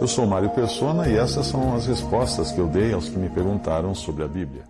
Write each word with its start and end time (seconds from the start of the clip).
Eu 0.00 0.06
sou 0.06 0.24
Mário 0.28 0.50
Persona 0.50 1.08
e 1.08 1.16
essas 1.16 1.46
são 1.46 1.74
as 1.74 1.86
respostas 1.86 2.52
que 2.52 2.58
eu 2.60 2.68
dei 2.68 2.92
aos 2.92 3.08
que 3.08 3.18
me 3.18 3.28
perguntaram 3.28 3.96
sobre 3.96 4.22
a 4.22 4.28
Bíblia. 4.28 4.62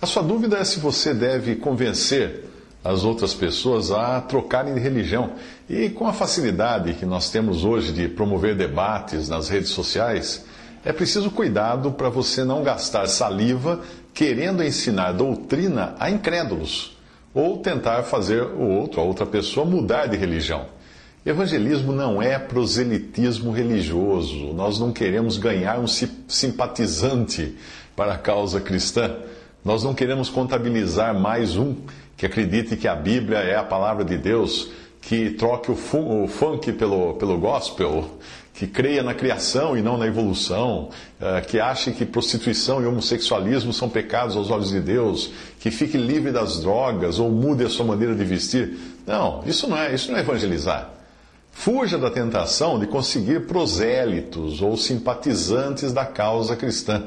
A 0.00 0.06
sua 0.06 0.22
dúvida 0.22 0.56
é 0.56 0.64
se 0.64 0.80
você 0.80 1.12
deve 1.12 1.56
convencer 1.56 2.48
as 2.82 3.04
outras 3.04 3.34
pessoas 3.34 3.90
a 3.90 4.18
trocarem 4.22 4.72
de 4.72 4.80
religião. 4.80 5.32
E 5.68 5.90
com 5.90 6.06
a 6.06 6.12
facilidade 6.14 6.94
que 6.94 7.04
nós 7.04 7.30
temos 7.30 7.66
hoje 7.66 7.92
de 7.92 8.08
promover 8.08 8.56
debates 8.56 9.28
nas 9.28 9.50
redes 9.50 9.70
sociais, 9.70 10.46
é 10.82 10.92
preciso 10.92 11.30
cuidado 11.30 11.92
para 11.92 12.08
você 12.08 12.42
não 12.42 12.62
gastar 12.62 13.06
saliva 13.08 13.80
querendo 14.14 14.64
ensinar 14.64 15.12
doutrina 15.12 15.94
a 16.00 16.10
incrédulos 16.10 16.96
ou 17.34 17.58
tentar 17.58 18.04
fazer 18.04 18.42
o 18.42 18.68
outro, 18.68 19.02
a 19.02 19.04
outra 19.04 19.26
pessoa, 19.26 19.66
mudar 19.66 20.06
de 20.06 20.16
religião. 20.16 20.64
Evangelismo 21.24 21.92
não 21.92 22.20
é 22.20 22.36
proselitismo 22.36 23.52
religioso. 23.52 24.52
Nós 24.54 24.80
não 24.80 24.92
queremos 24.92 25.38
ganhar 25.38 25.78
um 25.78 25.86
simpatizante 25.86 27.56
para 27.94 28.14
a 28.14 28.18
causa 28.18 28.60
cristã. 28.60 29.18
Nós 29.64 29.84
não 29.84 29.94
queremos 29.94 30.28
contabilizar 30.28 31.16
mais 31.16 31.56
um 31.56 31.76
que 32.16 32.26
acredite 32.26 32.76
que 32.76 32.88
a 32.88 32.96
Bíblia 32.96 33.38
é 33.38 33.54
a 33.56 33.62
palavra 33.62 34.04
de 34.04 34.18
Deus, 34.18 34.70
que 35.00 35.30
troque 35.30 35.70
o, 35.70 35.74
o 35.74 36.26
funk 36.26 36.72
pelo, 36.72 37.14
pelo 37.14 37.38
gospel, 37.38 38.18
que 38.52 38.66
creia 38.66 39.04
na 39.04 39.14
criação 39.14 39.76
e 39.76 39.82
não 39.82 39.96
na 39.96 40.08
evolução, 40.08 40.90
eh, 41.20 41.40
que 41.42 41.60
ache 41.60 41.92
que 41.92 42.04
prostituição 42.04 42.82
e 42.82 42.86
homossexualismo 42.86 43.72
são 43.72 43.88
pecados 43.88 44.36
aos 44.36 44.50
olhos 44.50 44.70
de 44.70 44.80
Deus, 44.80 45.30
que 45.60 45.70
fique 45.70 45.96
livre 45.96 46.32
das 46.32 46.60
drogas 46.60 47.20
ou 47.20 47.30
mude 47.30 47.64
a 47.64 47.68
sua 47.68 47.86
maneira 47.86 48.14
de 48.14 48.24
vestir. 48.24 48.76
Não, 49.06 49.42
isso 49.46 49.68
não 49.68 49.76
é, 49.76 49.94
isso 49.94 50.10
não 50.10 50.18
é 50.18 50.20
evangelizar. 50.20 51.01
Fuja 51.52 51.96
da 51.96 52.10
tentação 52.10 52.78
de 52.78 52.86
conseguir 52.86 53.46
prosélitos 53.46 54.60
ou 54.60 54.76
simpatizantes 54.76 55.92
da 55.92 56.04
causa 56.04 56.56
cristã. 56.56 57.04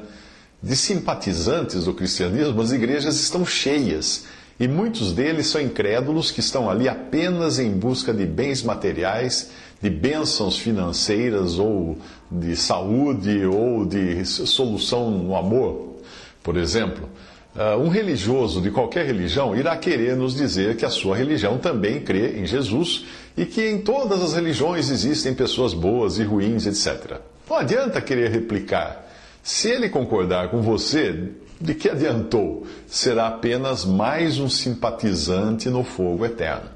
De 0.64 0.76
simpatizantes 0.76 1.86
do 1.86 1.94
cristianismo, 1.94 2.62
as 2.62 2.72
igrejas 2.72 3.20
estão 3.20 3.46
cheias 3.46 4.24
e 4.58 4.68
muitos 4.68 5.12
deles 5.12 5.48
são 5.48 5.60
incrédulos 5.60 6.32
que 6.32 6.40
estão 6.40 6.70
ali 6.70 6.88
apenas 6.88 7.60
em 7.60 7.72
busca 7.72 8.14
de 8.14 8.26
bens 8.26 8.64
materiais, 8.64 9.52
de 9.82 9.90
bênçãos 9.90 10.58
financeiras 10.58 11.60
ou 11.60 11.98
de 12.32 12.56
saúde 12.56 13.46
ou 13.46 13.86
de 13.86 14.24
solução 14.26 15.12
no 15.12 15.36
amor. 15.36 15.98
Por 16.42 16.56
exemplo, 16.56 17.10
ah, 17.58 17.76
um 17.78 17.90
religioso 17.90 18.62
de 18.62 18.72
qualquer 18.72 19.06
religião 19.06 19.56
irá 19.56 19.76
querer 19.76 20.16
nos 20.16 20.36
dizer 20.36 20.78
que 20.78 20.86
a 20.86 20.90
sua 20.90 21.18
religião 21.18 21.58
também 21.58 22.00
crê 22.00 22.40
em 22.40 22.46
Jesus 22.46 23.06
e 23.38 23.46
que 23.46 23.68
em 23.70 23.80
todas 23.80 24.22
as 24.22 24.34
religiões 24.34 24.90
existem 24.90 25.34
pessoas 25.34 25.74
boas 25.74 26.18
e 26.18 26.24
ruins, 26.24 26.66
etc. 26.66 27.20
Não 27.50 27.58
adianta 27.58 28.02
querer 28.02 28.32
replicar. 28.32 29.06
Se 29.44 29.70
ele 29.70 29.90
concordar 29.90 30.50
com 30.50 30.62
você, 30.62 31.32
de 31.60 31.76
que 31.76 31.90
adiantou? 31.90 32.66
Será 32.88 33.28
apenas 33.28 33.86
mais 33.86 34.40
um 34.40 34.50
simpatizante 34.50 35.70
no 35.70 35.84
fogo 35.84 36.26
eterno. 36.26 36.70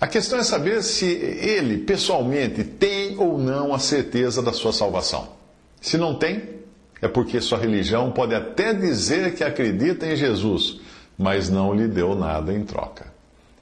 A 0.00 0.06
questão 0.06 0.38
é 0.38 0.42
saber 0.42 0.82
se 0.82 1.06
ele, 1.06 1.78
pessoalmente, 1.78 2.64
tem 2.64 3.16
ou 3.18 3.38
não 3.38 3.72
a 3.72 3.78
certeza 3.78 4.42
da 4.42 4.52
sua 4.52 4.72
salvação. 4.72 5.28
Se 5.80 5.96
não 5.96 6.18
tem, 6.18 6.42
é 7.00 7.06
porque 7.06 7.40
sua 7.40 7.58
religião 7.58 8.10
pode 8.10 8.34
até 8.34 8.74
dizer 8.74 9.34
que 9.34 9.44
acredita 9.44 10.06
em 10.06 10.16
Jesus, 10.16 10.80
mas 11.16 11.48
não 11.48 11.72
lhe 11.72 11.86
deu 11.86 12.16
nada 12.16 12.52
em 12.52 12.64
troca. 12.64 13.11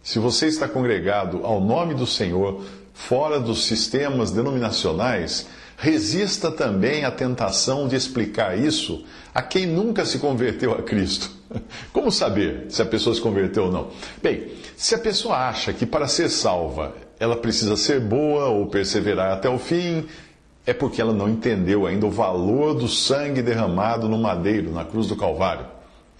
Se 0.02 0.18
você 0.18 0.46
está 0.46 0.66
congregado 0.66 1.44
ao 1.44 1.60
nome 1.60 1.94
do 1.94 2.06
Senhor, 2.06 2.64
fora 2.94 3.38
dos 3.38 3.64
sistemas 3.64 4.30
denominacionais, 4.30 5.46
resista 5.76 6.50
também 6.50 7.04
à 7.04 7.10
tentação 7.10 7.86
de 7.86 7.96
explicar 7.96 8.58
isso 8.58 9.04
a 9.34 9.42
quem 9.42 9.66
nunca 9.66 10.04
se 10.04 10.18
converteu 10.18 10.72
a 10.72 10.82
Cristo. 10.82 11.30
Como 11.92 12.10
saber 12.10 12.66
se 12.68 12.80
a 12.80 12.86
pessoa 12.86 13.14
se 13.14 13.20
converteu 13.20 13.64
ou 13.64 13.72
não? 13.72 13.88
Bem, 14.22 14.52
se 14.76 14.94
a 14.94 14.98
pessoa 14.98 15.36
acha 15.48 15.72
que 15.72 15.86
para 15.86 16.08
ser 16.08 16.28
salva 16.28 16.94
ela 17.18 17.36
precisa 17.36 17.76
ser 17.76 18.00
boa 18.00 18.46
ou 18.46 18.66
perseverar 18.66 19.32
até 19.32 19.48
o 19.48 19.58
fim, 19.58 20.06
é 20.66 20.72
porque 20.72 21.00
ela 21.00 21.12
não 21.12 21.28
entendeu 21.28 21.86
ainda 21.86 22.06
o 22.06 22.10
valor 22.10 22.74
do 22.74 22.88
sangue 22.88 23.42
derramado 23.42 24.08
no 24.08 24.16
madeiro, 24.16 24.72
na 24.72 24.84
cruz 24.84 25.06
do 25.06 25.16
Calvário. 25.16 25.66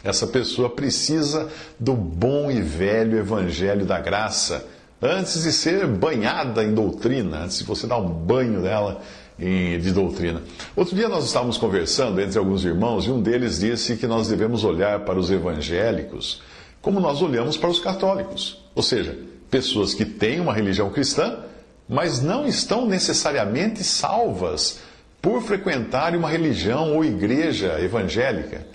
Essa 0.02 0.26
pessoa 0.26 0.70
precisa 0.70 1.48
do 1.78 1.94
bom 1.94 2.50
e 2.50 2.60
velho 2.60 3.18
evangelho 3.18 3.84
da 3.84 4.00
graça 4.00 4.66
antes 5.00 5.42
de 5.42 5.52
ser 5.52 5.86
banhada 5.86 6.62
em 6.64 6.74
doutrina, 6.74 7.44
antes 7.44 7.58
de 7.58 7.64
você 7.64 7.86
dar 7.86 7.98
um 7.98 8.08
banho 8.08 8.60
nela 8.60 9.00
de 9.38 9.90
doutrina. 9.92 10.42
Outro 10.76 10.94
dia 10.94 11.08
nós 11.08 11.24
estávamos 11.24 11.56
conversando 11.56 12.20
entre 12.20 12.38
alguns 12.38 12.62
irmãos 12.64 13.06
e 13.06 13.10
um 13.10 13.22
deles 13.22 13.60
disse 13.60 13.96
que 13.96 14.06
nós 14.06 14.28
devemos 14.28 14.64
olhar 14.64 15.00
para 15.00 15.18
os 15.18 15.30
evangélicos 15.30 16.42
como 16.80 16.98
nós 16.98 17.20
olhamos 17.20 17.56
para 17.56 17.68
os 17.68 17.78
católicos, 17.78 18.58
ou 18.74 18.82
seja, 18.82 19.18
pessoas 19.50 19.92
que 19.92 20.04
têm 20.04 20.40
uma 20.40 20.54
religião 20.54 20.90
cristã, 20.90 21.40
mas 21.88 22.22
não 22.22 22.46
estão 22.46 22.86
necessariamente 22.86 23.84
salvas 23.84 24.80
por 25.20 25.42
frequentarem 25.42 26.18
uma 26.18 26.30
religião 26.30 26.94
ou 26.94 27.04
igreja 27.04 27.78
evangélica. 27.80 28.66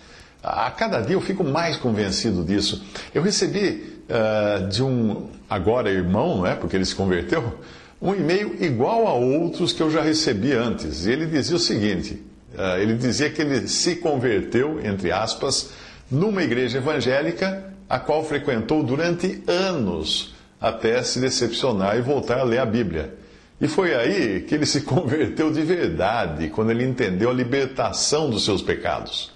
A 0.47 0.69
cada 0.69 1.01
dia 1.01 1.15
eu 1.15 1.21
fico 1.21 1.43
mais 1.43 1.75
convencido 1.75 2.43
disso. 2.43 2.85
Eu 3.15 3.23
recebi 3.23 3.99
uh, 4.07 4.67
de 4.67 4.83
um 4.83 5.27
agora 5.49 5.89
irmão, 5.89 6.37
não 6.37 6.45
é? 6.45 6.53
Porque 6.53 6.75
ele 6.75 6.85
se 6.85 6.93
converteu 6.93 7.57
um 7.99 8.13
e-mail 8.13 8.55
igual 8.63 9.07
a 9.07 9.13
outros 9.13 9.73
que 9.73 9.81
eu 9.81 9.89
já 9.89 10.03
recebi 10.03 10.53
antes. 10.53 11.07
E 11.07 11.11
ele 11.11 11.25
dizia 11.25 11.55
o 11.55 11.59
seguinte: 11.59 12.21
uh, 12.53 12.79
ele 12.79 12.93
dizia 12.93 13.27
que 13.31 13.41
ele 13.41 13.67
se 13.67 13.95
converteu, 13.95 14.79
entre 14.85 15.11
aspas, 15.11 15.71
numa 16.11 16.43
igreja 16.43 16.77
evangélica, 16.77 17.73
a 17.89 17.97
qual 17.97 18.23
frequentou 18.23 18.83
durante 18.83 19.41
anos, 19.47 20.35
até 20.61 21.01
se 21.01 21.19
decepcionar 21.19 21.97
e 21.97 22.01
voltar 22.01 22.37
a 22.37 22.43
ler 22.43 22.59
a 22.59 22.65
Bíblia. 22.67 23.15
E 23.59 23.67
foi 23.67 23.95
aí 23.95 24.41
que 24.41 24.53
ele 24.53 24.67
se 24.67 24.81
converteu 24.85 25.51
de 25.51 25.63
verdade, 25.63 26.49
quando 26.49 26.69
ele 26.69 26.83
entendeu 26.83 27.31
a 27.31 27.33
libertação 27.33 28.29
dos 28.29 28.45
seus 28.45 28.61
pecados. 28.61 29.33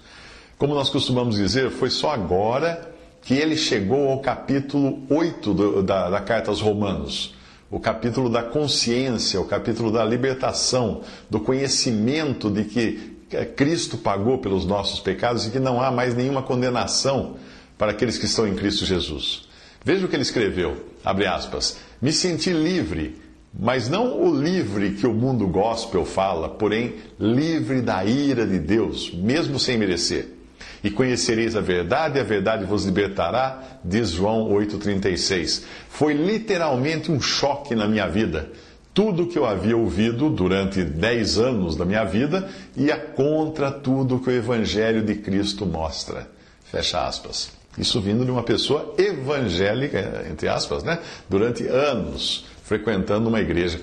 Como 0.60 0.74
nós 0.74 0.90
costumamos 0.90 1.36
dizer, 1.36 1.70
foi 1.70 1.88
só 1.88 2.10
agora 2.10 2.92
que 3.22 3.32
ele 3.32 3.56
chegou 3.56 4.10
ao 4.10 4.20
capítulo 4.20 5.02
8 5.08 5.54
do, 5.54 5.82
da, 5.82 6.10
da 6.10 6.20
carta 6.20 6.50
aos 6.50 6.60
Romanos 6.60 7.34
o 7.70 7.80
capítulo 7.80 8.28
da 8.28 8.42
consciência, 8.42 9.40
o 9.40 9.46
capítulo 9.46 9.90
da 9.90 10.04
libertação, 10.04 11.00
do 11.30 11.40
conhecimento 11.40 12.50
de 12.50 12.64
que 12.64 13.16
Cristo 13.56 13.96
pagou 13.96 14.36
pelos 14.36 14.66
nossos 14.66 15.00
pecados 15.00 15.46
e 15.46 15.50
que 15.50 15.58
não 15.58 15.80
há 15.80 15.90
mais 15.90 16.14
nenhuma 16.14 16.42
condenação 16.42 17.36
para 17.78 17.92
aqueles 17.92 18.18
que 18.18 18.26
estão 18.26 18.46
em 18.46 18.54
Cristo 18.54 18.84
Jesus. 18.84 19.48
Veja 19.82 20.04
o 20.04 20.08
que 20.10 20.16
ele 20.16 20.22
escreveu, 20.24 20.84
abre 21.02 21.26
aspas, 21.26 21.78
me 22.02 22.12
senti 22.12 22.52
livre, 22.52 23.16
mas 23.58 23.88
não 23.88 24.20
o 24.20 24.34
livre 24.38 24.90
que 24.90 25.06
o 25.06 25.14
mundo 25.14 25.46
gospel 25.46 26.04
fala, 26.04 26.50
porém 26.50 26.96
livre 27.18 27.80
da 27.80 28.04
ira 28.04 28.46
de 28.46 28.58
Deus, 28.58 29.10
mesmo 29.14 29.58
sem 29.58 29.78
merecer 29.78 30.39
e 30.82 30.90
conhecereis 30.90 31.56
a 31.56 31.60
verdade, 31.60 32.18
e 32.18 32.20
a 32.20 32.24
verdade 32.24 32.64
vos 32.64 32.84
libertará, 32.84 33.78
diz 33.84 34.10
João 34.10 34.48
8,36. 34.50 35.62
Foi 35.88 36.14
literalmente 36.14 37.10
um 37.10 37.20
choque 37.20 37.74
na 37.74 37.86
minha 37.86 38.06
vida. 38.06 38.50
Tudo 38.92 39.26
que 39.26 39.38
eu 39.38 39.46
havia 39.46 39.76
ouvido 39.76 40.28
durante 40.28 40.82
dez 40.82 41.38
anos 41.38 41.76
da 41.76 41.84
minha 41.84 42.04
vida 42.04 42.48
ia 42.76 42.96
contra 42.96 43.70
tudo 43.70 44.18
que 44.18 44.28
o 44.28 44.32
Evangelho 44.32 45.02
de 45.02 45.14
Cristo 45.14 45.64
mostra. 45.64 46.28
Fecha 46.64 47.06
aspas. 47.06 47.50
Isso 47.78 48.00
vindo 48.00 48.24
de 48.24 48.30
uma 48.30 48.42
pessoa 48.42 48.94
evangélica, 48.98 50.26
entre 50.30 50.48
aspas, 50.48 50.82
né? 50.82 50.98
Durante 51.28 51.66
anos, 51.66 52.44
frequentando 52.64 53.28
uma 53.28 53.40
igreja. 53.40 53.80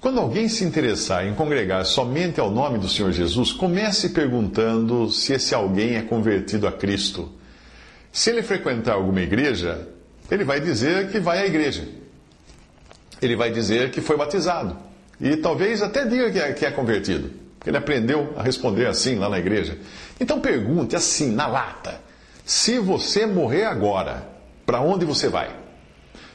Quando 0.00 0.18
alguém 0.18 0.48
se 0.48 0.64
interessar 0.64 1.26
em 1.26 1.34
congregar 1.34 1.84
somente 1.84 2.40
ao 2.40 2.50
nome 2.50 2.78
do 2.78 2.88
Senhor 2.88 3.12
Jesus, 3.12 3.52
comece 3.52 4.08
perguntando 4.10 5.10
se 5.10 5.34
esse 5.34 5.54
alguém 5.54 5.96
é 5.96 6.02
convertido 6.02 6.66
a 6.66 6.72
Cristo. 6.72 7.30
Se 8.10 8.30
ele 8.30 8.42
frequentar 8.42 8.94
alguma 8.94 9.20
igreja, 9.20 9.86
ele 10.30 10.42
vai 10.42 10.58
dizer 10.58 11.10
que 11.10 11.20
vai 11.20 11.40
à 11.40 11.46
igreja. 11.46 11.86
ele 13.20 13.36
vai 13.36 13.50
dizer 13.50 13.90
que 13.90 14.00
foi 14.00 14.16
batizado. 14.16 14.74
E 15.20 15.36
talvez 15.36 15.82
até 15.82 16.06
diga 16.06 16.30
que 16.30 16.38
é, 16.38 16.52
que 16.54 16.64
é 16.64 16.70
convertido. 16.70 17.30
Ele 17.66 17.76
aprendeu 17.76 18.32
a 18.38 18.42
responder 18.42 18.86
assim 18.86 19.16
lá 19.16 19.28
na 19.28 19.38
igreja. 19.38 19.76
Então 20.18 20.40
pergunte 20.40 20.96
assim, 20.96 21.30
na 21.32 21.46
lata: 21.46 22.00
se 22.46 22.78
você 22.78 23.26
morrer 23.26 23.64
agora, 23.64 24.26
para 24.64 24.80
onde 24.80 25.04
você 25.04 25.28
vai? 25.28 25.54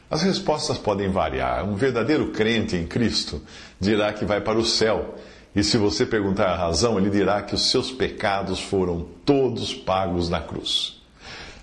As 0.10 0.22
respostas 0.22 0.78
podem 0.78 1.10
variar. 1.10 1.68
Um 1.68 1.76
verdadeiro 1.76 2.28
crente 2.28 2.76
em 2.76 2.86
Cristo 2.86 3.42
dirá 3.80 4.14
que 4.14 4.26
vai 4.26 4.40
para 4.42 4.58
o 4.58 4.66
céu. 4.66 5.16
E 5.56 5.64
se 5.64 5.78
você 5.78 6.06
perguntar 6.06 6.48
a 6.48 6.58
razão, 6.58 6.98
ele 6.98 7.10
dirá 7.10 7.42
que 7.42 7.56
os 7.56 7.70
seus 7.70 7.92
pecados 7.92 8.60
foram 8.60 9.06
todos 9.26 9.74
pagos 9.74 10.30
na 10.30 10.42
cruz. 10.42 11.02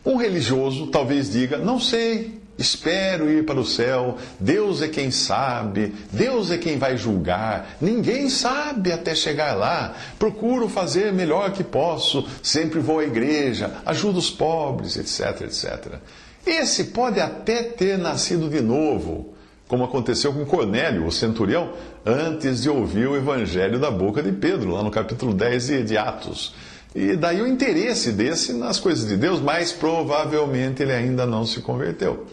Um 0.04 0.16
religioso 0.16 0.86
talvez 0.88 1.30
diga: 1.30 1.58
Não 1.58 1.78
sei, 1.78 2.40
espero 2.58 3.30
ir 3.30 3.44
para 3.44 3.60
o 3.60 3.66
céu, 3.66 4.16
Deus 4.40 4.82
é 4.82 4.88
quem 4.88 5.10
sabe, 5.10 5.94
Deus 6.10 6.50
é 6.50 6.58
quem 6.58 6.78
vai 6.78 6.96
julgar, 6.96 7.76
ninguém 7.80 8.28
sabe 8.28 8.90
até 8.90 9.14
chegar 9.14 9.54
lá. 9.54 9.94
Procuro 10.18 10.68
fazer 10.68 11.12
melhor 11.12 11.52
que 11.52 11.62
posso, 11.62 12.26
sempre 12.42 12.80
vou 12.80 12.98
à 12.98 13.04
igreja, 13.04 13.74
ajudo 13.86 14.18
os 14.18 14.30
pobres, 14.30 14.96
etc, 14.96 15.42
etc. 15.42 16.00
Esse 16.46 16.84
pode 16.84 17.20
até 17.20 17.62
ter 17.62 17.96
nascido 17.96 18.48
de 18.48 18.60
novo, 18.60 19.32
como 19.68 19.84
aconteceu 19.84 20.32
com 20.32 20.44
Cornélio, 20.44 21.06
o 21.06 21.12
centurião, 21.12 21.72
antes 22.04 22.62
de 22.62 22.68
ouvir 22.68 23.06
o 23.06 23.16
evangelho 23.16 23.78
da 23.78 23.90
boca 23.90 24.22
de 24.22 24.32
Pedro, 24.32 24.72
lá 24.72 24.82
no 24.82 24.90
capítulo 24.90 25.32
10 25.32 25.86
de 25.86 25.96
Atos. 25.96 26.54
E 26.94 27.16
daí 27.16 27.40
o 27.40 27.46
interesse 27.46 28.12
desse 28.12 28.52
nas 28.52 28.78
coisas 28.78 29.08
de 29.08 29.16
Deus, 29.16 29.40
mas 29.40 29.72
provavelmente 29.72 30.82
ele 30.82 30.92
ainda 30.92 31.24
não 31.24 31.46
se 31.46 31.60
converteu. 31.60 32.26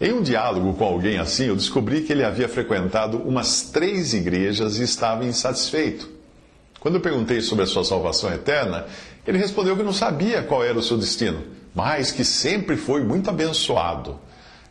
Em 0.00 0.12
um 0.12 0.22
diálogo 0.22 0.74
com 0.74 0.84
alguém 0.84 1.18
assim, 1.18 1.46
eu 1.46 1.56
descobri 1.56 2.02
que 2.02 2.12
ele 2.12 2.24
havia 2.24 2.48
frequentado 2.48 3.18
umas 3.18 3.62
três 3.62 4.14
igrejas 4.14 4.78
e 4.78 4.84
estava 4.84 5.24
insatisfeito. 5.24 6.08
Quando 6.80 6.94
eu 6.94 7.00
perguntei 7.00 7.40
sobre 7.40 7.64
a 7.64 7.66
sua 7.66 7.84
salvação 7.84 8.32
eterna, 8.32 8.86
ele 9.26 9.38
respondeu 9.38 9.76
que 9.76 9.82
não 9.82 9.92
sabia 9.92 10.42
qual 10.42 10.64
era 10.64 10.78
o 10.78 10.82
seu 10.82 10.96
destino, 10.96 11.42
mas 11.78 12.10
que 12.10 12.24
sempre 12.24 12.76
foi 12.76 13.04
muito 13.04 13.30
abençoado. 13.30 14.18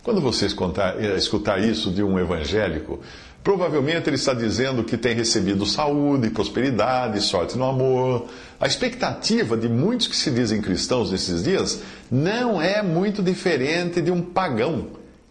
Quando 0.03 0.19
você 0.19 0.45
escutar 0.45 1.63
isso 1.63 1.89
de 1.89 2.03
um 2.03 2.19
evangélico, 2.19 2.99
Provavelmente 3.43 4.09
ele 4.09 4.17
está 4.17 4.33
dizendo 4.33 4.83
que 4.83 4.97
tem 4.97 5.15
recebido 5.15 5.65
saúde, 5.65 6.29
prosperidade, 6.29 7.21
sorte 7.21 7.57
no 7.57 7.63
amor. 7.63 8.25
A 8.59 8.67
expectativa 8.67 9.55
de 9.55 9.69
muitos 9.69 10.05
que 10.05 10.17
se 10.17 10.29
dizem 10.31 10.61
cristãos 10.61 11.11
nesses 11.11 11.45
dias 11.45 11.81
não 12.11 12.61
é 12.61 12.83
muito 12.83 13.23
diferente 13.23 14.01
de 14.01 14.11
um 14.11 14.21
pagão 14.21 14.87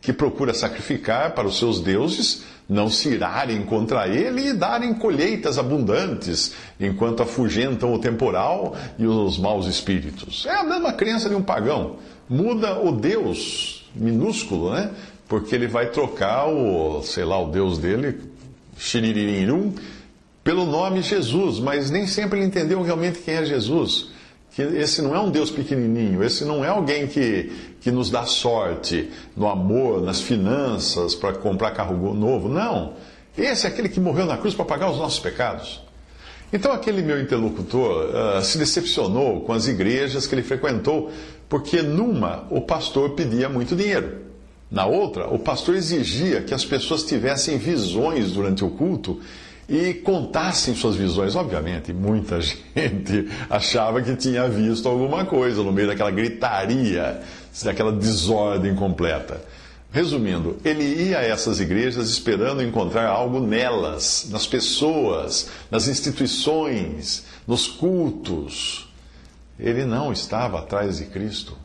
que 0.07 0.13
procura 0.13 0.55
sacrificar 0.55 1.33
para 1.33 1.49
os 1.49 1.59
seus 1.59 1.81
deuses, 1.81 2.45
não 2.69 2.89
se 2.89 3.09
irarem 3.09 3.65
contra 3.65 4.07
ele 4.07 4.51
e 4.51 4.53
darem 4.53 4.95
colheitas 4.95 5.59
abundantes, 5.59 6.53
enquanto 6.79 7.25
afugentam 7.25 7.93
o 7.93 7.99
temporal 7.99 8.77
e 9.01 9.05
os 9.05 9.37
maus 9.37 9.67
espíritos. 9.67 10.47
É 10.47 10.55
a 10.55 10.63
mesma 10.63 10.93
crença 10.93 11.29
de 11.29 11.35
um 11.35 11.43
pagão. 11.43 11.97
Muda 12.29 12.79
o 12.79 12.93
Deus 12.93 13.85
minúsculo, 13.97 14.75
né? 14.75 14.93
porque 15.29 15.57
ele 15.57 15.67
vai 15.67 15.91
trocar 15.91 16.47
o, 16.47 17.03
sei 17.03 17.25
lá, 17.25 17.43
o 17.43 17.51
Deus 17.51 17.77
dele, 17.77 18.21
Xiririrum, 18.79 19.73
pelo 20.45 20.67
nome 20.67 21.03
Jesus, 21.03 21.59
mas 21.59 21.91
nem 21.91 22.07
sempre 22.07 22.39
ele 22.39 22.47
entendeu 22.47 22.81
realmente 22.81 23.19
quem 23.19 23.35
é 23.35 23.45
Jesus. 23.45 24.11
Que 24.57 24.63
esse 24.63 25.03
não 25.03 25.15
é 25.15 25.21
um 25.21 25.31
Deus 25.31 25.51
pequenininho, 25.51 26.25
esse 26.25 26.43
não 26.43 26.65
é 26.65 26.69
alguém 26.69 27.07
que, 27.07 27.53
que 27.79 27.91
nos 27.91 28.11
dá 28.11 28.25
sorte 28.25 29.11
no 29.37 29.47
amor, 29.47 30.01
nas 30.01 30.23
finanças, 30.23 31.15
para 31.15 31.35
comprar 31.35 31.73
carro 31.73 32.15
novo. 32.15 32.49
Não. 32.49 32.95
Esse 33.37 33.67
é 33.67 33.69
aquele 33.69 33.91
que 33.91 34.01
morreu 34.01 34.25
na 34.25 34.39
cruz 34.39 34.55
para 34.55 34.65
pagar 34.65 34.91
os 34.91 34.97
nossos 34.97 35.19
pecados. 35.19 35.83
Então, 36.51 36.73
aquele 36.73 37.03
meu 37.03 37.21
interlocutor 37.21 38.07
uh, 38.07 38.43
se 38.43 38.57
decepcionou 38.57 39.43
com 39.43 39.53
as 39.53 39.69
igrejas 39.69 40.27
que 40.27 40.35
ele 40.35 40.43
frequentou, 40.43 41.11
porque 41.51 41.83
numa 41.83 42.47
o 42.49 42.63
pastor 42.63 43.11
pedia 43.11 43.51
muito 43.51 43.77
dinheiro. 43.77 44.23
Na 44.71 44.87
outra, 44.87 45.29
o 45.29 45.39
pastor 45.39 45.75
exigia 45.75 46.41
que 46.41 46.55
as 46.55 46.65
pessoas 46.65 47.03
tivessem 47.03 47.59
visões 47.59 48.33
durante 48.33 48.65
o 48.65 48.71
culto 48.71 49.21
e 49.69 49.95
contassem 49.95 50.75
suas 50.75 50.97
visões. 50.97 51.35
Obviamente, 51.35 51.93
muita 51.93 52.41
gente 52.75 53.29
achava 53.51 54.01
que 54.01 54.15
tinha 54.17 54.49
visto 54.49 54.89
alguma 54.89 55.25
coisa 55.25 55.63
no 55.63 55.73
meio 55.73 55.89
daquela 55.89 56.11
gritaria, 56.11 57.21
daquela 57.65 57.93
desordem 57.93 58.75
completa. 58.75 59.41
Resumindo, 59.93 60.59
ele 60.65 60.85
ia 60.85 61.19
a 61.19 61.25
essas 61.25 61.59
igrejas 61.59 62.11
esperando 62.11 62.63
encontrar 62.63 63.07
algo 63.07 63.41
nelas, 63.41 64.29
nas 64.31 64.47
pessoas, 64.47 65.49
nas 65.71 65.89
instituições, 65.89 67.25
nos 67.47 67.67
cultos. 67.67 68.89
Ele 69.59 69.85
não 69.87 70.13
estava 70.13 70.59
atrás 70.59 70.99
de 70.99 71.07
Cristo. 71.07 71.57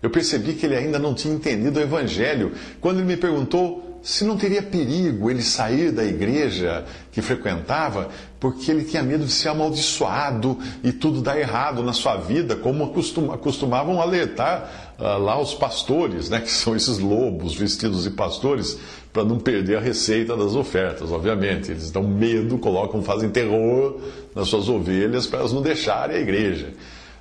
Eu 0.00 0.10
percebi 0.10 0.54
que 0.54 0.66
ele 0.66 0.76
ainda 0.76 0.98
não 0.98 1.14
tinha 1.14 1.34
entendido 1.34 1.78
o 1.78 1.82
Evangelho 1.82 2.52
quando 2.80 2.98
ele 2.98 3.06
me 3.06 3.16
perguntou 3.16 3.91
se 4.02 4.24
não 4.24 4.36
teria 4.36 4.62
perigo 4.62 5.30
ele 5.30 5.42
sair 5.42 5.92
da 5.92 6.04
igreja 6.04 6.84
que 7.12 7.22
frequentava 7.22 8.08
porque 8.40 8.70
ele 8.70 8.82
tinha 8.84 9.02
medo 9.02 9.24
de 9.24 9.30
ser 9.30 9.50
amaldiçoado 9.50 10.58
e 10.82 10.90
tudo 10.92 11.22
dar 11.22 11.38
errado 11.38 11.82
na 11.82 11.92
sua 11.92 12.16
vida, 12.16 12.56
como 12.56 12.92
costumavam 13.38 14.00
alertar 14.00 14.96
uh, 14.98 15.18
lá 15.18 15.40
os 15.40 15.54
pastores, 15.54 16.28
né, 16.28 16.40
que 16.40 16.50
são 16.50 16.74
esses 16.74 16.98
lobos 16.98 17.54
vestidos 17.54 18.02
de 18.02 18.10
pastores, 18.10 18.76
para 19.12 19.24
não 19.24 19.38
perder 19.38 19.76
a 19.76 19.80
receita 19.80 20.36
das 20.36 20.54
ofertas, 20.54 21.12
obviamente. 21.12 21.70
Eles 21.70 21.90
dão 21.92 22.02
medo, 22.02 22.58
colocam, 22.58 23.02
fazem 23.02 23.30
terror 23.30 24.00
nas 24.34 24.48
suas 24.48 24.68
ovelhas 24.68 25.26
para 25.26 25.40
elas 25.40 25.52
não 25.52 25.62
deixarem 25.62 26.16
a 26.16 26.20
igreja. 26.20 26.72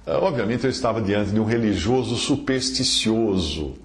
Ah, 0.08 0.18
obviamente, 0.22 0.64
eu 0.64 0.70
estava 0.72 1.02
diante 1.02 1.32
de 1.32 1.40
um 1.40 1.46
religioso 1.46 2.16
supersticioso, 2.16 3.76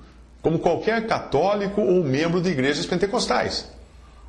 como 0.47 0.61
qualquer 0.61 1.09
católico 1.09 1.81
ou 1.81 2.05
membro 2.05 2.41
de 2.41 2.51
igrejas 2.51 2.87
pentecostais. 2.87 3.67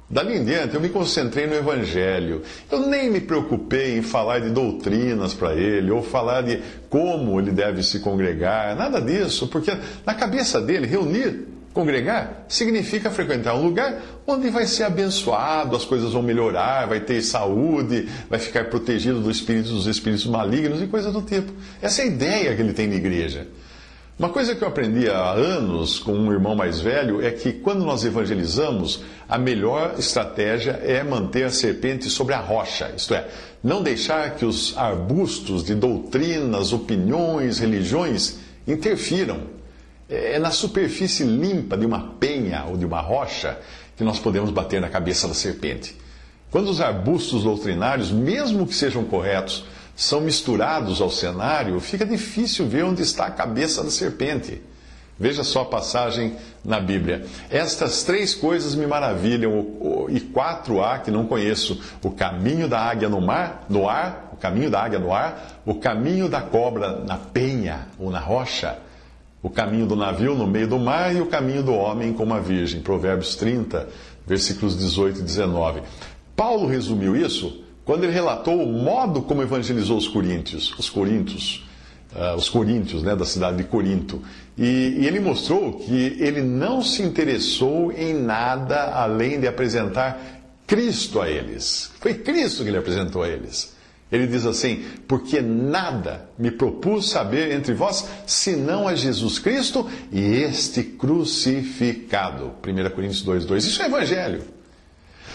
Dali 0.10 0.36
em 0.36 0.44
diante, 0.44 0.74
eu 0.74 0.81
me 0.81 0.90
concentrei 0.90 1.46
no 1.46 1.54
Evangelho. 1.54 2.42
Eu 2.72 2.88
nem 2.88 3.08
me 3.12 3.22
preocupei 3.22 4.00
em 4.00 4.02
falar 4.02 4.40
de 4.40 4.50
doutrinas 4.50 5.36
para 5.36 5.54
ele, 5.54 5.92
ou 5.92 6.02
falar 6.02 6.42
de 6.42 6.60
como 6.90 7.40
ele 7.40 7.52
deve 7.52 7.84
se 7.84 8.00
congregar, 8.00 8.75
nada 8.75 9.00
disso, 9.00 9.48
porque 9.48 9.72
na 10.04 10.16
cabeça 10.16 10.60
dele, 10.60 10.88
reunir 10.88 11.46
Congregar 11.72 12.46
significa 12.48 13.12
frequentar 13.12 13.54
um 13.54 13.62
lugar 13.62 14.02
onde 14.25 14.50
vai 14.50 14.66
ser 14.66 14.86
abençoado, 14.86 15.75
as 15.75 15.86
coisas 15.86 16.13
vão 16.13 16.24
melhorar, 16.24 16.88
vai 16.88 17.00
ter 17.00 17.22
saúde, 17.22 18.10
vai 18.27 18.39
ficar 18.39 18.65
protegido 18.65 19.20
do 19.20 19.30
espírito, 19.30 19.70
dos 19.70 19.86
espíritos 19.86 20.25
malignos 20.25 20.82
e 20.82 20.88
coisas 20.88 21.13
do 21.13 21.22
tipo. 21.22 21.53
Essa 21.80 22.01
é 22.01 22.06
a 22.06 22.08
ideia 22.08 22.56
que 22.56 22.62
ele 22.63 22.74
tem 22.74 22.89
de 22.89 22.96
igreja. 22.96 23.46
Uma 24.19 24.29
coisa 24.29 24.55
que 24.55 24.63
eu 24.63 24.67
aprendi 24.67 25.07
há 25.07 25.29
anos 25.29 26.00
com 26.00 26.12
um 26.12 26.31
irmão 26.31 26.55
mais 26.55 26.79
velho 26.81 27.24
é 27.24 27.29
que 27.29 27.53
quando 27.53 27.86
nós 27.86 28.03
evangelizamos, 28.03 29.01
a 29.29 29.38
melhor 29.38 29.93
estratégia 30.00 30.71
é 30.71 31.03
manter 31.03 31.43
a 31.43 31.51
serpente 31.51 32.09
sobre 32.09 32.33
a 32.33 32.39
rocha, 32.39 32.91
isto 32.97 33.13
é, 33.13 33.27
não 33.63 33.83
deixar 33.83 34.36
que 34.36 34.43
os 34.43 34.75
arbustos 34.75 35.63
de 35.63 35.75
doutrinas, 35.75 36.74
opiniões, 36.74 37.59
religiões 37.59 38.39
interfiram 38.67 39.41
é, 40.09 40.33
é 40.33 40.39
na 40.39 40.50
superfície 40.50 41.24
limpa 41.24 41.77
de 41.77 41.86
uma 41.86 42.15
penha 42.19 42.65
ou 42.67 42.75
de 42.75 42.86
uma 42.86 43.01
rocha 43.01 43.59
que 43.95 44.03
nós 44.03 44.17
podemos 44.17 44.50
bater 44.50 44.81
na 44.81 44.89
cabeça 44.89 45.27
da 45.27 45.36
serpente. 45.36 45.95
Quando 46.50 46.69
os 46.69 46.81
arbustos 46.81 47.43
doutrinários, 47.43 48.09
mesmo 48.09 48.65
que 48.65 48.74
sejam 48.74 49.03
corretos, 49.03 49.63
são 49.98 50.22
misturados 50.22 51.01
ao 51.01 51.10
cenário, 51.10 51.80
fica 51.80 52.06
difícil 52.06 52.68
ver 52.68 52.86
onde 52.86 53.01
está 53.01 53.25
a 53.25 53.32
cabeça 53.32 53.84
da 53.84 53.89
serpente. 53.89 54.62
Veja 55.20 55.44
só 55.44 55.62
a 55.62 55.66
passagem 55.66 56.36
na 56.63 56.80
Bíblia. 56.80 57.25
Estas 57.50 58.04
três 58.04 58.36
coisas 58.36 58.75
me 58.75 58.86
maravilham, 58.86 60.06
e 60.10 60.20
quatro 60.20 60.84
há 60.84 61.00
que 61.00 61.10
não 61.10 61.25
conheço: 61.25 61.82
o 62.04 62.12
caminho 62.12 62.68
da 62.68 62.80
águia 62.80 63.10
no 63.10 63.20
mar, 63.20 63.66
no 63.68 63.89
ar, 63.89 64.30
o 64.32 64.38
caminho 64.38 64.70
da 64.70 64.84
águia 64.84 65.00
no 65.00 65.12
ar, 65.12 65.63
o 65.66 65.74
caminho 65.74 66.30
da 66.30 66.42
cobra 66.42 67.04
na 67.04 67.18
penha 67.18 67.88
ou 67.98 68.12
na 68.12 68.20
rocha, 68.20 68.77
o 69.42 69.50
caminho 69.50 69.88
do 69.88 69.96
navio 69.96 70.36
no 70.36 70.46
meio 70.46 70.68
do 70.68 70.77
mar 70.77 71.16
e 71.16 71.20
o 71.20 71.25
caminho 71.25 71.63
do 71.63 71.74
homem 71.74 72.13
como 72.13 72.36
a 72.36 72.39
virgem. 72.39 72.82
Provérbios 72.82 73.36
30, 73.36 73.88
versículos 74.27 74.77
18 74.77 75.22
e 75.22 75.24
19. 75.24 75.82
Paulo 76.36 76.68
resumiu 76.68 77.16
isso 77.16 77.66
quando 77.88 78.03
ele 78.03 78.12
relatou 78.12 78.62
o 78.62 78.67
modo 78.67 79.22
como 79.22 79.41
evangelizou 79.41 79.98
os 79.98 80.10
coríntios, 80.10 80.75
os 80.77 80.89
coríntios, 80.89 81.65
uh, 82.13 82.36
os 82.36 82.50
coríntios, 82.50 83.01
né, 83.01 83.15
da 83.15 83.24
cidade 83.24 83.56
de 83.56 83.63
Corinto. 83.63 84.22
E, 84.58 84.98
e 85.00 85.08
ele 85.08 85.22
mostrou 85.22 85.72
que 85.72 86.17
ele 86.20 86.41
não 86.41 86.84
se 86.84 87.01
interessou 87.01 87.94
em 87.94 88.13
nada 88.13 88.91
além 88.91 89.39
de 89.39 89.48
apresentar 89.48 90.22
Cristo 90.67 91.22
a 91.22 91.29
eles. 91.29 91.89
Foi 92.01 92.13
Cristo 92.13 92.63
que 92.63 92.70
ele 92.70 92.77
apresentou 92.77 93.24
a 93.24 93.29
eles. 93.29 93.74
Ele 94.12 94.27
diz 94.27 94.46
assim: 94.46 94.84
Porque 95.08 95.39
nada 95.41 96.29
me 96.38 96.51
propus 96.51 97.10
saber 97.10 97.53
entre 97.53 97.74
vós, 97.74 98.06
senão 98.25 98.86
a 98.86 98.96
Jesus 98.96 99.39
Cristo 99.39 99.89
e 100.12 100.20
este 100.20 100.84
crucificado. 100.84 102.51
1 102.67 102.89
Coríntios 102.89 103.25
2,2. 103.25 103.58
Isso 103.60 103.82
é 103.82 103.86
evangelho. 103.86 104.57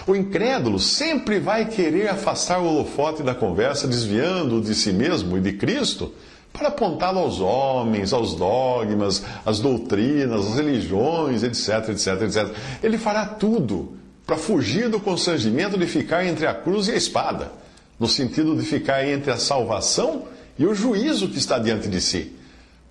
O 0.06 0.14
incrédulo 0.14 0.78
sempre 0.78 1.38
vai 1.38 1.66
querer 1.66 2.08
afastar 2.08 2.60
o 2.60 2.66
holofote 2.66 3.22
da 3.22 3.34
conversa, 3.34 3.86
desviando 3.86 4.60
de 4.60 4.74
si 4.74 4.92
mesmo 4.92 5.36
e 5.36 5.40
de 5.40 5.52
Cristo, 5.52 6.12
para 6.52 6.68
apontá-lo 6.68 7.20
aos 7.20 7.40
homens, 7.40 8.12
aos 8.12 8.34
dogmas, 8.34 9.24
às 9.44 9.60
doutrinas, 9.60 10.46
às 10.46 10.54
religiões, 10.56 11.42
etc, 11.42 11.90
etc, 11.90 12.22
etc. 12.22 12.56
Ele 12.82 12.98
fará 12.98 13.24
tudo 13.24 13.96
para 14.26 14.36
fugir 14.36 14.88
do 14.88 15.00
constrangimento 15.00 15.78
de 15.78 15.86
ficar 15.86 16.24
entre 16.26 16.46
a 16.46 16.54
cruz 16.54 16.88
e 16.88 16.92
a 16.92 16.96
espada 16.96 17.62
no 18.02 18.08
sentido 18.08 18.56
de 18.56 18.64
ficar 18.64 19.06
entre 19.06 19.30
a 19.30 19.36
salvação 19.36 20.24
e 20.58 20.66
o 20.66 20.74
juízo 20.74 21.28
que 21.28 21.38
está 21.38 21.56
diante 21.56 21.88
de 21.88 22.00
si. 22.00 22.32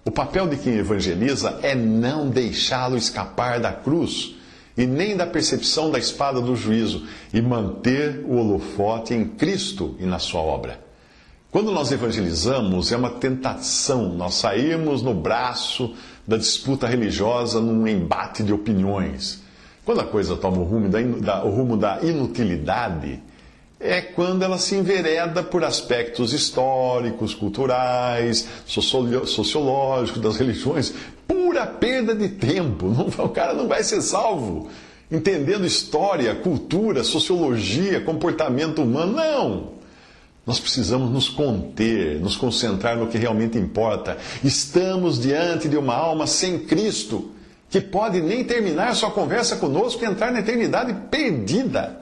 O 0.05 0.10
papel 0.10 0.48
de 0.48 0.55
quem 0.55 0.75
evangeliza 0.75 1.60
é 1.62 1.75
não 1.75 2.29
deixá-lo 2.29 2.96
escapar 2.98 3.60
da 3.60 3.74
cruz 3.74 4.36
e 4.78 4.86
nem 4.86 5.16
da 5.16 5.25
percepção 5.25 5.92
da 5.92 6.00
espada 6.00 6.40
do 6.40 6.56
juízo 6.56 7.06
e 7.34 7.42
manter 7.42 8.24
o 8.25 8.38
holofote 8.38 9.13
em 9.13 9.25
Cristo 9.25 9.96
e 10.00 10.06
na 10.06 10.20
sua 10.20 10.42
obra. 10.42 10.80
Quando 11.51 11.72
nós 11.72 11.92
evangelizamos, 11.92 12.92
é 12.94 12.98
uma 12.98 13.10
tentação 13.10 14.13
nós 14.13 14.36
sairmos 14.36 15.01
no 15.01 15.13
braço 15.13 15.94
da 16.25 16.38
disputa 16.38 16.88
religiosa 16.88 17.60
num 17.60 17.86
embate 17.86 18.42
de 18.42 18.54
opiniões. 18.54 19.42
Quando 19.84 20.00
a 20.00 20.06
coisa 20.06 20.38
toma 20.38 20.60
o 20.60 20.63
rumo 20.63 20.88
da, 20.88 21.44
o 21.44 21.50
rumo 21.50 21.75
da 21.75 22.00
inutilidade, 22.01 23.22
é 23.82 24.00
quando 24.00 24.44
ela 24.44 24.60
se 24.60 24.75
envereda 24.75 25.42
por 25.42 25.63
aspectos 25.63 26.34
históricos, 26.34 27.34
culturais, 27.34 28.48
sociológicos, 28.66 30.22
das 30.22 30.38
religiões. 30.38 30.94
Pura 31.32 31.66
perda 31.66 32.14
de 32.14 32.28
tempo. 32.28 32.88
o 33.18 33.30
cara 33.30 33.54
não 33.54 33.68
vai 33.68 33.84
ser 33.84 34.02
salvo 34.02 34.70
entendendo 35.12 35.66
história, 35.66 36.34
cultura, 36.36 37.04
sociologia, 37.04 38.00
comportamento 38.02 38.82
humano. 38.82 39.14
Não! 39.14 39.82
Nós 40.46 40.60
precisamos 40.60 41.12
nos 41.12 41.30
conter, 41.30 42.20
nos 42.20 42.36
concentrar 42.36 42.98
no 42.98 43.08
que 43.08 43.18
realmente 43.18 43.58
importa. 43.58 44.18
Estamos 44.44 45.20
diante 45.20 45.70
de 45.70 45.78
uma 45.78 45.94
alma 45.94 46.26
sem 46.26 46.60
Cristo, 46.60 47.32
que 47.70 47.80
pode 47.80 48.22
nem 48.22 48.44
terminar 48.44 48.96
sua 48.96 49.12
conversa 49.12 49.58
conosco 49.58 50.04
e 50.04 50.08
entrar 50.08 50.32
na 50.32 50.40
eternidade 50.40 50.94
perdida. 51.12 52.02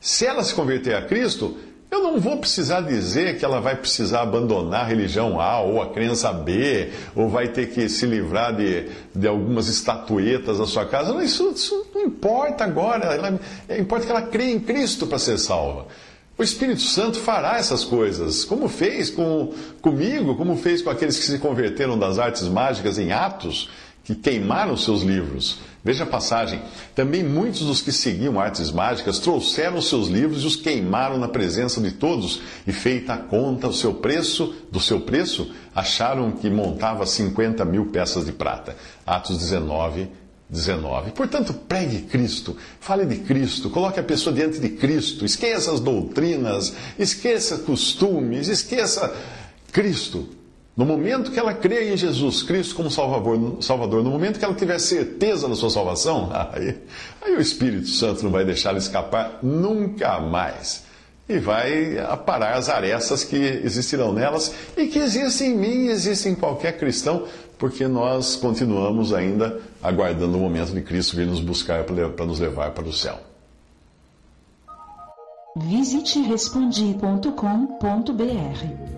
Se 0.00 0.26
ela 0.26 0.42
se 0.42 0.54
converter 0.54 0.96
a 0.96 1.02
Cristo, 1.02 1.56
eu 1.90 2.02
não 2.02 2.20
vou 2.20 2.36
precisar 2.36 2.82
dizer 2.82 3.38
que 3.38 3.44
ela 3.44 3.60
vai 3.60 3.74
precisar 3.74 4.20
abandonar 4.20 4.82
a 4.82 4.86
religião 4.86 5.40
A 5.40 5.60
ou 5.60 5.80
a 5.80 5.90
crença 5.90 6.32
B, 6.32 6.90
ou 7.14 7.28
vai 7.28 7.48
ter 7.48 7.70
que 7.70 7.88
se 7.88 8.04
livrar 8.04 8.54
de, 8.54 8.88
de 9.14 9.26
algumas 9.26 9.68
estatuetas 9.68 10.58
da 10.58 10.66
sua 10.66 10.84
casa. 10.84 11.14
Não, 11.14 11.22
isso, 11.22 11.50
isso 11.54 11.86
não 11.94 12.02
importa 12.02 12.64
agora. 12.64 13.06
Ela, 13.06 13.40
importa 13.78 14.04
que 14.04 14.12
ela 14.12 14.22
crê 14.22 14.50
em 14.50 14.60
Cristo 14.60 15.06
para 15.06 15.18
ser 15.18 15.38
salva. 15.38 15.86
O 16.36 16.42
Espírito 16.42 16.82
Santo 16.82 17.18
fará 17.18 17.56
essas 17.56 17.84
coisas, 17.84 18.44
como 18.44 18.68
fez 18.68 19.10
com, 19.10 19.52
comigo, 19.80 20.36
como 20.36 20.56
fez 20.56 20.80
com 20.80 20.90
aqueles 20.90 21.18
que 21.18 21.24
se 21.24 21.38
converteram 21.38 21.98
das 21.98 22.16
artes 22.18 22.46
mágicas 22.46 22.96
em 22.96 23.10
Atos 23.10 23.68
que 24.08 24.14
queimaram 24.14 24.74
seus 24.74 25.02
livros. 25.02 25.58
Veja 25.84 26.04
a 26.04 26.06
passagem. 26.06 26.62
Também 26.94 27.22
muitos 27.22 27.60
dos 27.60 27.82
que 27.82 27.92
seguiam 27.92 28.40
artes 28.40 28.70
mágicas 28.70 29.18
trouxeram 29.18 29.82
seus 29.82 30.08
livros 30.08 30.44
e 30.44 30.46
os 30.46 30.56
queimaram 30.56 31.18
na 31.18 31.28
presença 31.28 31.78
de 31.78 31.90
todos, 31.92 32.40
e 32.66 32.72
feita 32.72 33.12
a 33.12 33.18
conta 33.18 33.68
o 33.68 33.72
seu 33.72 33.92
preço, 33.92 34.54
do 34.72 34.80
seu 34.80 35.02
preço, 35.02 35.52
acharam 35.74 36.32
que 36.32 36.48
montava 36.48 37.04
50 37.04 37.66
mil 37.66 37.90
peças 37.90 38.24
de 38.24 38.32
prata. 38.32 38.74
Atos 39.06 39.36
19, 39.36 40.08
19. 40.48 41.10
Portanto, 41.10 41.52
pregue 41.52 42.00
Cristo, 42.04 42.56
fale 42.80 43.04
de 43.04 43.16
Cristo, 43.16 43.68
coloque 43.68 44.00
a 44.00 44.02
pessoa 44.02 44.34
diante 44.34 44.58
de 44.58 44.70
Cristo, 44.70 45.26
esqueça 45.26 45.70
as 45.70 45.80
doutrinas, 45.80 46.72
esqueça 46.98 47.58
costumes, 47.58 48.48
esqueça 48.48 49.14
Cristo. 49.70 50.37
No 50.78 50.86
momento 50.86 51.32
que 51.32 51.40
ela 51.40 51.52
crê 51.52 51.92
em 51.92 51.96
Jesus 51.96 52.44
Cristo 52.44 52.76
como 52.76 52.88
Salvador, 52.88 53.56
Salvador 53.60 54.04
no 54.04 54.10
momento 54.10 54.38
que 54.38 54.44
ela 54.44 54.54
tiver 54.54 54.78
certeza 54.78 55.48
da 55.48 55.56
sua 55.56 55.70
salvação, 55.70 56.30
aí, 56.52 56.78
aí 57.20 57.34
o 57.34 57.40
Espírito 57.40 57.88
Santo 57.88 58.22
não 58.22 58.30
vai 58.30 58.44
deixar 58.44 58.68
ela 58.68 58.78
escapar 58.78 59.40
nunca 59.42 60.20
mais. 60.20 60.84
E 61.28 61.40
vai 61.40 61.98
aparar 61.98 62.54
as 62.54 62.68
arestas 62.68 63.24
que 63.24 63.36
existirão 63.36 64.12
nelas 64.12 64.54
e 64.76 64.86
que 64.86 65.00
existem 65.00 65.50
em 65.50 65.56
mim 65.56 65.86
e 65.86 65.88
existem 65.88 66.30
em 66.30 66.36
qualquer 66.36 66.78
cristão, 66.78 67.26
porque 67.58 67.88
nós 67.88 68.36
continuamos 68.36 69.12
ainda 69.12 69.60
aguardando 69.82 70.38
o 70.38 70.40
momento 70.40 70.72
de 70.72 70.80
Cristo 70.80 71.16
vir 71.16 71.26
nos 71.26 71.40
buscar 71.40 71.82
para 71.82 72.24
nos 72.24 72.38
levar 72.38 72.70
para 72.70 72.84
o 72.84 72.92
céu. 72.92 73.18
Visite 75.56 76.20
respondi.com.br 76.20 78.97